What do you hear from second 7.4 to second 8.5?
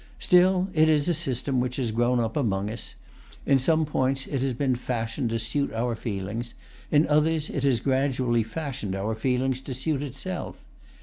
it has gradually